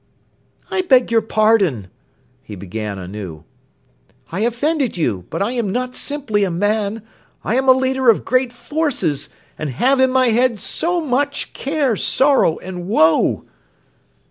"I 0.71 0.81
beg 0.81 1.11
your 1.11 1.21
pardon!" 1.21 1.87
he 2.41 2.55
began 2.55 2.97
anew. 2.97 3.43
"I 4.31 4.39
offended 4.39 4.97
you; 4.97 5.27
but 5.29 5.43
I 5.43 5.51
am 5.51 5.71
not 5.71 5.93
simply 5.93 6.43
a 6.43 6.49
man, 6.49 7.03
I 7.43 7.53
am 7.53 7.69
a 7.69 7.73
leader 7.73 8.09
of 8.09 8.25
great 8.25 8.51
forces 8.51 9.29
and 9.59 9.69
have 9.69 9.99
in 9.99 10.09
my 10.11 10.29
head 10.29 10.59
so 10.59 11.01
much 11.01 11.53
care, 11.53 11.95
sorrow 11.95 12.57
and 12.57 12.87
woe!" 12.87 13.45